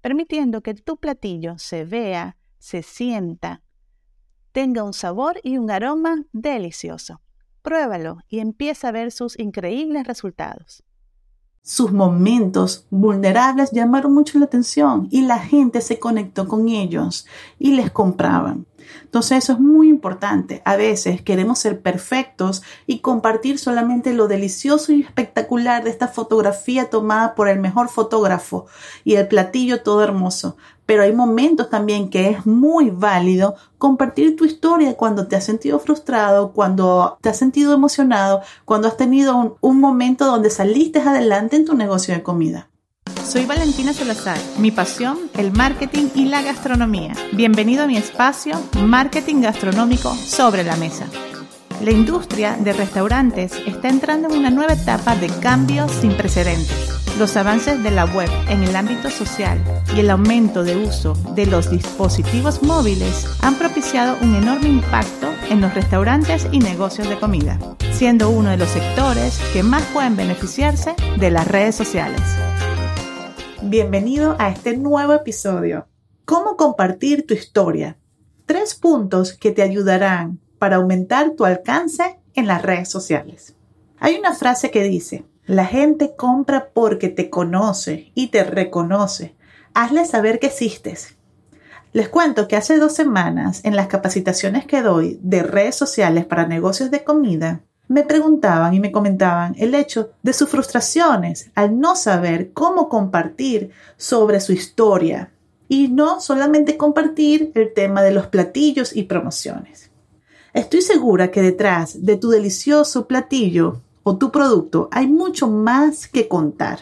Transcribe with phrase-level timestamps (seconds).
[0.00, 3.62] permitiendo que tu platillo se vea, se sienta,
[4.52, 7.20] tenga un sabor y un aroma delicioso.
[7.62, 10.82] Pruébalo y empieza a ver sus increíbles resultados.
[11.70, 17.26] Sus momentos vulnerables llamaron mucho la atención y la gente se conectó con ellos
[17.58, 18.64] y les compraban.
[19.02, 20.62] Entonces eso es muy importante.
[20.64, 26.88] A veces queremos ser perfectos y compartir solamente lo delicioso y espectacular de esta fotografía
[26.88, 28.64] tomada por el mejor fotógrafo
[29.04, 30.56] y el platillo todo hermoso.
[30.88, 35.78] Pero hay momentos también que es muy válido compartir tu historia cuando te has sentido
[35.80, 41.66] frustrado, cuando te has sentido emocionado, cuando has tenido un, momento donde saliste adelante en
[41.66, 42.70] tu negocio de comida.
[43.22, 44.38] Soy Valentina Salazar.
[44.56, 47.12] Mi pasión, el marketing y la gastronomía.
[47.32, 51.04] Bienvenido a mi espacio Marketing Gastronómico sobre la mesa.
[51.82, 56.97] La industria de restaurantes está entrando en una nueva etapa de cambios sin precedentes.
[57.18, 59.60] Los avances de la web en el ámbito social
[59.92, 65.60] y el aumento de uso de los dispositivos móviles han propiciado un enorme impacto en
[65.60, 67.58] los restaurantes y negocios de comida,
[67.90, 72.20] siendo uno de los sectores que más pueden beneficiarse de las redes sociales.
[73.62, 75.88] Bienvenido a este nuevo episodio.
[76.24, 77.98] ¿Cómo compartir tu historia?
[78.46, 83.56] Tres puntos que te ayudarán para aumentar tu alcance en las redes sociales.
[83.98, 89.34] Hay una frase que dice, la gente compra porque te conoce y te reconoce.
[89.72, 91.16] Hazle saber que existes.
[91.94, 96.46] Les cuento que hace dos semanas, en las capacitaciones que doy de redes sociales para
[96.46, 101.96] negocios de comida, me preguntaban y me comentaban el hecho de sus frustraciones al no
[101.96, 105.32] saber cómo compartir sobre su historia
[105.66, 109.90] y no solamente compartir el tema de los platillos y promociones.
[110.52, 113.80] Estoy segura que detrás de tu delicioso platillo
[114.16, 116.80] tu producto hay mucho más que contar.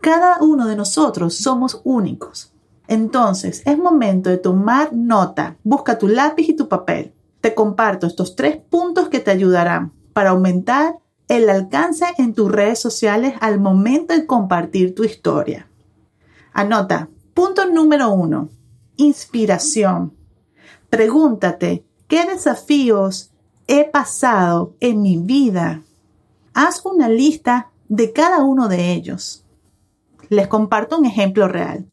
[0.00, 2.52] Cada uno de nosotros somos únicos.
[2.88, 5.56] Entonces es momento de tomar nota.
[5.62, 7.14] Busca tu lápiz y tu papel.
[7.40, 10.96] Te comparto estos tres puntos que te ayudarán para aumentar
[11.28, 15.68] el alcance en tus redes sociales al momento de compartir tu historia.
[16.52, 18.48] Anota, punto número uno,
[18.96, 20.12] inspiración.
[20.90, 23.30] Pregúntate, ¿qué desafíos
[23.68, 25.82] he pasado en mi vida?
[26.54, 29.44] Haz una lista de cada uno de ellos.
[30.28, 31.90] Les comparto un ejemplo real.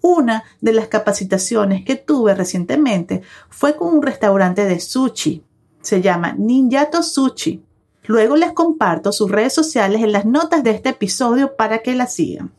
[0.00, 5.42] Una de las capacitaciones que tuve recientemente fue con un restaurante de sushi
[5.86, 7.62] se llama Ninjato Sushi.
[8.06, 12.06] Luego les comparto sus redes sociales en las notas de este episodio para que la
[12.06, 12.52] sigan.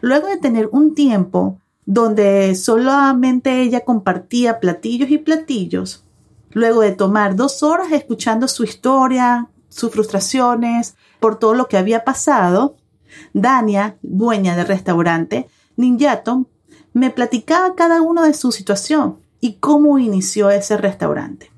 [0.00, 6.04] Luego de tener un tiempo donde solamente ella compartía platillos y platillos,
[6.52, 12.04] luego de tomar dos horas escuchando su historia, sus frustraciones por todo lo que había
[12.04, 12.76] pasado,
[13.32, 16.46] Dania, dueña del restaurante Ninjato,
[16.92, 21.50] me platicaba cada uno de su situación y cómo inició ese restaurante.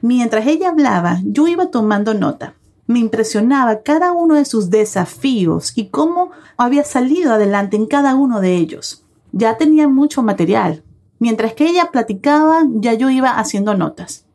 [0.00, 2.54] Mientras ella hablaba, yo iba tomando nota.
[2.86, 8.40] Me impresionaba cada uno de sus desafíos y cómo había salido adelante en cada uno
[8.40, 9.04] de ellos.
[9.32, 10.82] Ya tenía mucho material.
[11.18, 14.26] Mientras que ella platicaba, ya yo iba haciendo notas.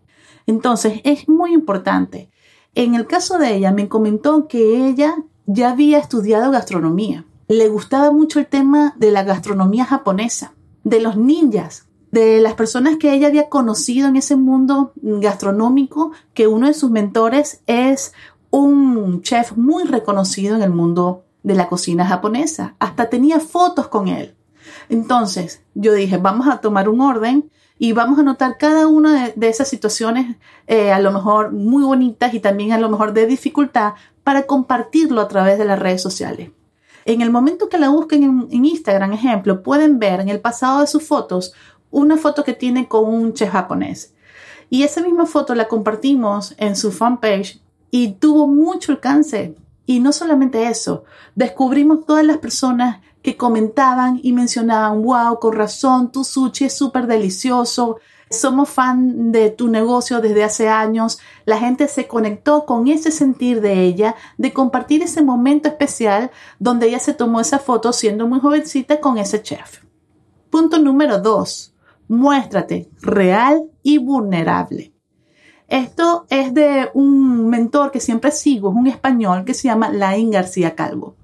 [0.47, 2.28] Entonces, es muy importante.
[2.75, 5.15] En el caso de ella, me comentó que ella
[5.45, 7.25] ya había estudiado gastronomía.
[7.47, 10.53] Le gustaba mucho el tema de la gastronomía japonesa,
[10.83, 16.47] de los ninjas, de las personas que ella había conocido en ese mundo gastronómico, que
[16.47, 18.13] uno de sus mentores es
[18.51, 22.75] un chef muy reconocido en el mundo de la cocina japonesa.
[22.79, 24.35] Hasta tenía fotos con él.
[24.89, 27.49] Entonces yo dije, vamos a tomar un orden
[27.81, 30.35] y vamos a anotar cada una de, esas situaciones,
[30.67, 33.93] eh, a lo mejor muy bonitas y también a lo mejor de dificultad,
[34.25, 36.51] para compartirlo a través de las redes sociales.
[37.05, 40.81] En el momento que la busquen en, en Instagram, ejemplo, pueden ver en el pasado
[40.81, 41.53] de sus fotos
[41.89, 44.13] una foto que tiene con un chef japonés.
[44.69, 47.61] Y esa misma foto la compartimos en su fanpage
[47.91, 49.55] y tuvo mucho alcance.
[49.85, 56.11] Y no solamente eso, descubrimos todas las personas que comentaban y mencionaban, wow, con razón,
[56.11, 57.97] tu sushi es súper delicioso,
[58.29, 61.19] somos fan de tu negocio desde hace años.
[61.45, 66.87] La gente se conectó con ese sentir de ella, de compartir ese momento especial donde
[66.87, 69.83] ella se tomó esa foto siendo muy jovencita con ese chef.
[70.49, 71.73] Punto número dos,
[72.07, 74.93] muéstrate real y vulnerable.
[75.67, 80.31] Esto es de un mentor que siempre sigo, es un español que se llama Laín
[80.31, 81.15] García Calvo.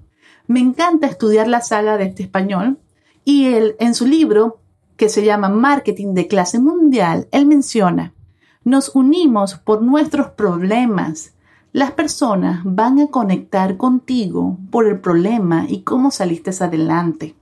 [0.46, 2.78] Me encanta estudiar la saga de este español
[3.24, 4.60] y él, en su libro,
[4.96, 8.14] que se llama Marketing de clase mundial, él menciona,
[8.64, 11.34] nos unimos por nuestros problemas.
[11.72, 17.34] Las personas van a conectar contigo por el problema y cómo saliste adelante.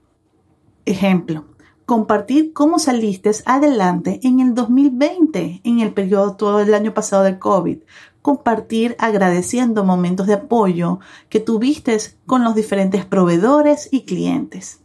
[0.85, 1.45] Ejemplo,
[1.85, 7.39] compartir cómo saliste adelante en el 2020, en el periodo todo el año pasado del
[7.39, 7.79] COVID.
[8.25, 10.99] Compartir agradeciendo momentos de apoyo
[11.29, 11.95] que tuviste
[12.25, 14.79] con los diferentes proveedores y clientes.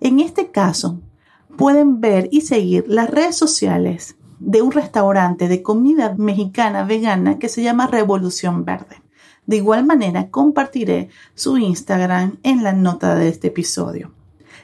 [0.00, 1.02] En este caso,
[1.58, 7.50] pueden ver y seguir las redes sociales de un restaurante de comida mexicana vegana que
[7.50, 9.02] se llama Revolución Verde.
[9.44, 14.12] De igual manera, compartiré su Instagram en la nota de este episodio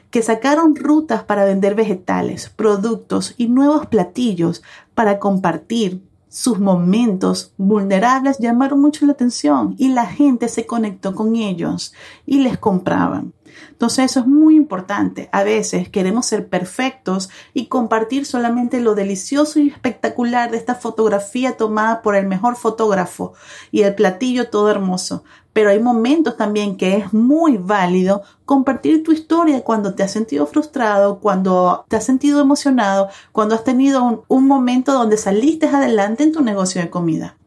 [0.09, 4.63] que sacaron rutas para vender vegetales, productos y nuevos platillos
[4.95, 6.01] para compartir.
[6.33, 11.93] Sus momentos vulnerables llamaron mucho la atención y la gente se conectó con ellos
[12.25, 13.33] y les compraban.
[13.71, 15.29] Entonces eso es muy importante.
[15.31, 21.57] A veces queremos ser perfectos y compartir solamente lo delicioso y espectacular de esta fotografía
[21.57, 23.33] tomada por el mejor fotógrafo
[23.71, 25.23] y el platillo todo hermoso.
[25.53, 30.47] Pero hay momentos también que es muy válido compartir tu historia cuando te has sentido
[30.47, 36.31] frustrado, cuando te has sentido emocionado, cuando has tenido un, momento donde saliste adelante en
[36.31, 37.37] tu negocio de comida.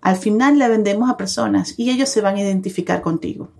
[0.00, 3.50] Al final le vendemos a personas y ellos se van a identificar contigo.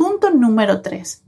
[0.00, 1.24] Punto número 3.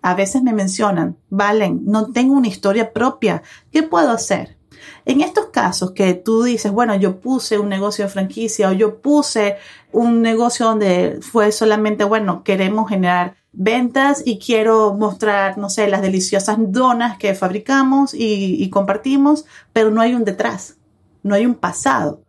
[0.00, 3.42] A veces me mencionan, Valen, no tengo una historia propia,
[3.72, 4.56] ¿qué puedo hacer?
[5.04, 9.00] En estos casos que tú dices, bueno, yo puse un negocio de franquicia o yo
[9.02, 9.56] puse
[9.90, 16.00] un negocio donde fue solamente, bueno, queremos generar ventas y quiero mostrar, no sé, las
[16.00, 20.76] deliciosas donas que fabricamos y compartimos, pero no hay un detrás,
[21.24, 22.22] no hay un pasado.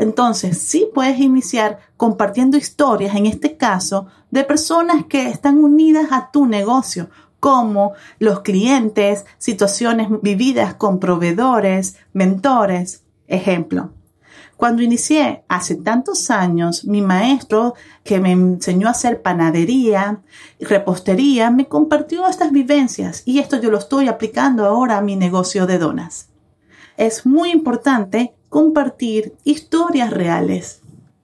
[0.00, 6.30] Entonces, sí puedes iniciar compartiendo historias, en este caso, de personas que están unidas a
[6.30, 13.04] tu negocio, como los clientes, situaciones vividas con proveedores, mentores.
[13.26, 13.90] Ejemplo,
[14.56, 20.22] cuando inicié hace tantos años, mi maestro que me enseñó a hacer panadería
[20.60, 25.66] repostería me compartió estas vivencias y esto yo lo estoy aplicando ahora a mi negocio
[25.66, 26.30] de donas.
[26.96, 30.82] Es muy importante compartir historias reales,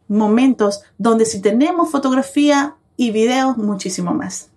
[0.09, 4.49] momentos donde si tenemos fotografía y videos, muchísimo más.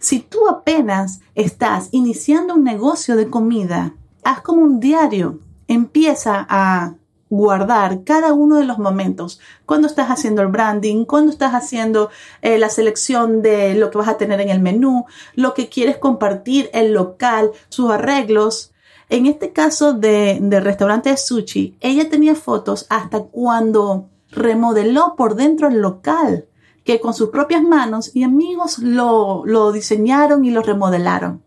[0.00, 6.94] Si tú apenas estás iniciando un negocio de comida, haz como un diario, empieza a
[7.28, 12.10] guardar cada uno de los momentos, cuando estás haciendo el branding, cuando estás haciendo
[12.40, 15.98] eh, la selección de lo que vas a tener en el menú, lo que quieres
[15.98, 18.72] compartir, el local, sus arreglos,
[19.08, 25.36] en este caso de, del restaurante de sushi, ella tenía fotos hasta cuando remodeló por
[25.36, 26.46] dentro el local,
[26.84, 31.42] que con sus propias manos y amigos lo, lo diseñaron y lo remodelaron.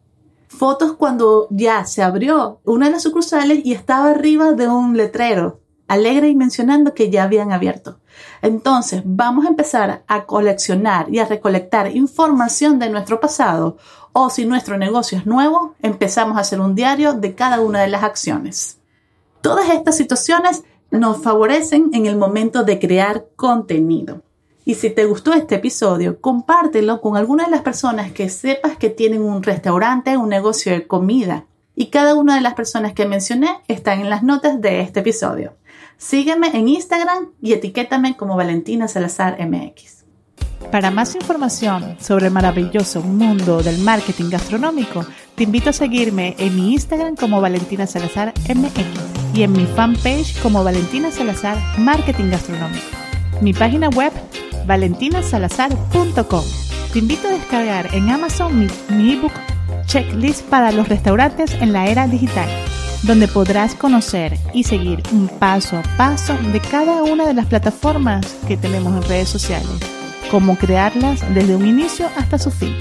[0.47, 5.58] Fotos cuando ya se abrió una de las sucursales y estaba arriba de un letrero,
[5.89, 7.99] alegre y mencionando que ya habían abierto.
[8.41, 13.77] Entonces, vamos a empezar a coleccionar y a recolectar información de nuestro pasado
[14.13, 17.89] o si nuestro negocio es nuevo, empezamos a hacer un diario de cada una de
[17.89, 18.77] las acciones.
[19.41, 24.21] Todas estas situaciones nos favorecen en el momento de crear contenido.
[24.65, 28.89] Y si te gustó este episodio, compártelo con alguna de las personas que sepas que
[28.89, 31.45] tienen un restaurante, un negocio de comida.
[31.75, 35.53] Y cada una de las personas que mencioné están en las notas de este episodio.
[35.99, 40.05] Sígueme en Instagram y etiquétame como Valentina Salazar MX.
[40.71, 46.55] Para más información sobre el maravilloso mundo del marketing gastronómico, te invito a seguirme en
[46.55, 48.85] mi Instagram como Valentina Salazar MX
[49.33, 52.85] y en mi fanpage como Valentina Salazar Marketing Gastronómico.
[53.41, 54.13] Mi página web
[54.65, 56.45] valentinasalazar.com.
[56.93, 59.33] Te invito a descargar en Amazon mi, mi ebook
[59.85, 62.47] Checklist para los restaurantes en la era digital,
[63.03, 68.25] donde podrás conocer y seguir un paso a paso de cada una de las plataformas
[68.47, 69.79] que tenemos en redes sociales
[70.29, 72.75] cómo crearlas desde un inicio hasta su fin.